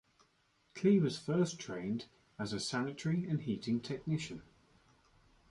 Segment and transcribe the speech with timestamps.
[0.73, 2.07] Klee was first trained
[2.39, 4.41] as a sanitary and heating technician.